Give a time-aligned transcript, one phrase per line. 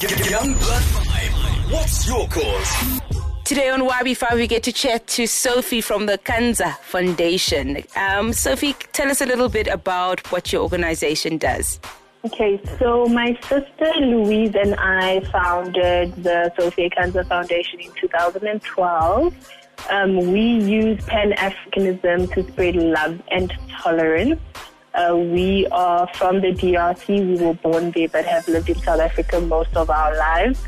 [0.00, 1.72] Young Blood 5.
[1.72, 3.00] What's your cause?
[3.44, 7.84] Today on YB5, we get to chat to Sophie from the Kanza Foundation.
[7.96, 11.80] Um, Sophie, tell us a little bit about what your organization does.
[12.24, 19.50] Okay, so my sister Louise and I founded the Sophia Kanza Foundation in 2012.
[19.90, 24.40] Um, we use Pan Africanism to spread love and tolerance.
[24.94, 27.08] Uh, we are from the DRC.
[27.08, 30.62] We were born there but have lived in South Africa most of our lives.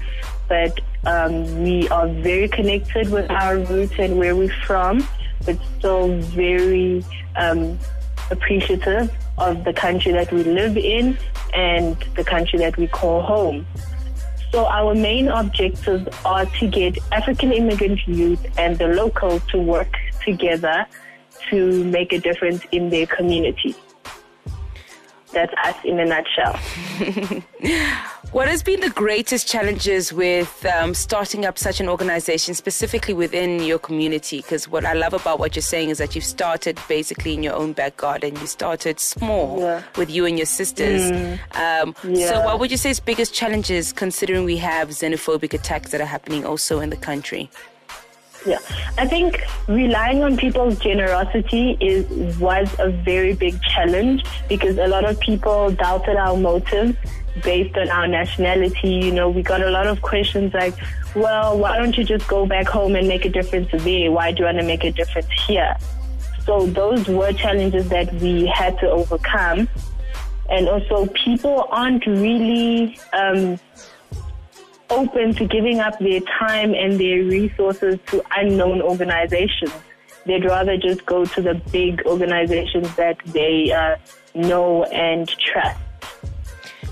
[0.48, 5.06] But um, we are very connected with our roots and where we're from,
[5.44, 7.04] but still very
[7.36, 7.78] um,
[8.30, 11.18] appreciative of the country that we live in
[11.52, 13.66] and the country that we call home.
[14.52, 19.96] So our main objectives are to get African immigrant youth and the locals to work
[20.22, 20.86] together
[21.48, 23.74] to make a difference in their community.
[25.32, 26.54] That's us in a nutshell.
[28.32, 33.62] what has been the greatest challenges with um, starting up such an organization, specifically within
[33.62, 34.38] your community?
[34.38, 37.54] Because what I love about what you're saying is that you've started basically in your
[37.54, 38.36] own back garden.
[38.36, 39.82] You started small Yeah.
[39.96, 41.10] with you and your sisters.
[41.54, 46.00] Um, So, what would you say is biggest challenges, considering we have xenophobic attacks that
[46.00, 47.50] are happening also in the country?
[48.44, 48.58] Yeah,
[48.98, 55.04] I think relying on people's generosity is was a very big challenge because a lot
[55.04, 56.96] of people doubted our motives
[57.44, 58.88] based on our nationality.
[58.88, 60.74] You know, we got a lot of questions like,
[61.14, 64.10] "Well, why don't you just go back home and make a difference there?
[64.10, 65.76] Why do you want to make a difference here?"
[66.44, 69.68] So those were challenges that we had to overcome,
[70.50, 72.98] and also people aren't really.
[73.12, 73.60] Um,
[74.92, 79.72] open to giving up their time and their resources to unknown organizations.
[80.26, 83.96] They'd rather just go to the big organizations that they uh,
[84.34, 85.80] know and trust.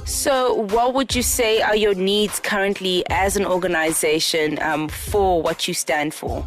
[0.04, 5.68] So, what would you say are your needs currently as an organization um, for what
[5.68, 6.44] you stand for?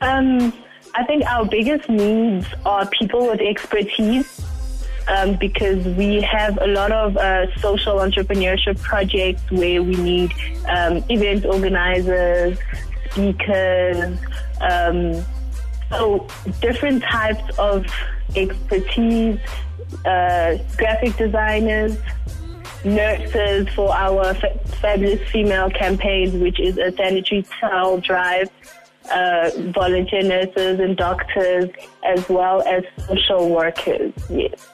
[0.00, 0.52] Um,
[0.94, 4.44] I think our biggest needs are people with expertise
[5.08, 10.32] um, because we have a lot of uh, social entrepreneurship projects where we need
[10.68, 12.58] um, event organizers,
[13.10, 14.18] speakers,
[14.60, 15.24] um,
[15.90, 16.26] so
[16.60, 17.86] different types of
[18.34, 19.38] expertise,
[20.04, 21.96] uh, graphic designers,
[22.84, 28.50] nurses for our fa- fabulous female campaigns, which is a sanitary towel drive,
[29.12, 31.70] uh, volunteer nurses and doctors,
[32.04, 34.12] as well as social workers.
[34.28, 34.68] Yes.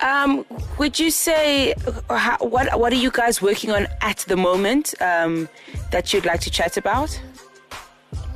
[0.00, 0.44] Um,
[0.78, 1.74] would you say
[2.08, 5.48] how, what what are you guys working on at the moment um,
[5.90, 7.20] that you'd like to chat about?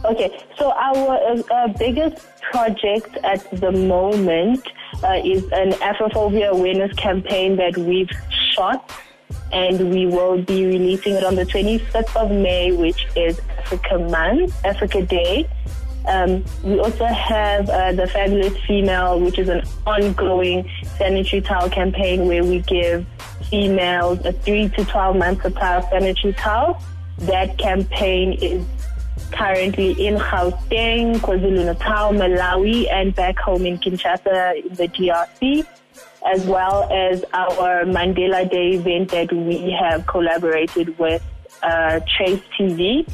[0.04, 4.66] Okay, so our uh, biggest project at the moment
[5.04, 8.10] uh, is an Afrophobia awareness campaign that we've
[8.52, 8.92] shot,
[9.52, 14.64] and we will be releasing it on the 25th of May, which is Africa Month,
[14.64, 15.48] Africa Day.
[16.06, 22.26] Um, we also have uh, the Fabulous Female, which is an ongoing sanitary towel campaign
[22.26, 23.06] where we give
[23.48, 26.82] females a 3 to 12 month supply of sanitary towels.
[27.18, 28.64] That campaign is
[29.30, 35.66] currently in Gauteng, KwaZulu-Natal, Malawi, and back home in Kinshasa in the DRC,
[36.26, 41.22] as well as our Mandela Day event that we have collaborated with
[41.62, 43.06] uh, TV,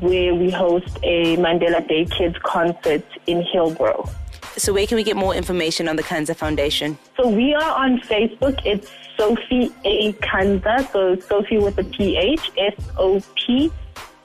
[0.00, 4.08] where we host a Mandela Day Kids concert in Hillbrow.
[4.56, 6.98] So, where can we get more information on the Kanza Foundation?
[7.16, 8.60] So we are on Facebook.
[8.64, 10.12] It's Sophie A.
[10.14, 10.90] Kanza.
[10.92, 13.72] So Sophie with a P-H, S-O-P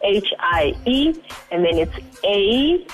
[0.04, 1.16] H-I-E.
[1.52, 2.86] And then it's A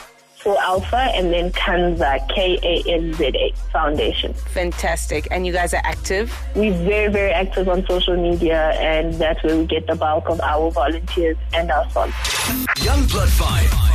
[0.43, 4.33] for Alpha and then Kanza, K-A-N-Z-A Foundation.
[4.33, 6.37] Fantastic, and you guys are active.
[6.53, 10.41] We're very, very active on social media and that's where we get the bulk of
[10.41, 12.83] our volunteers and our sponsors.
[12.83, 13.93] Young Blood 5.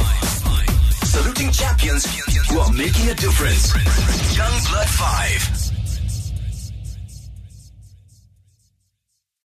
[1.06, 2.06] Saluting champions
[2.48, 3.74] who are making a difference.
[4.36, 5.67] Young Blood 5.